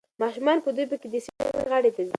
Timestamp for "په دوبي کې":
0.65-1.07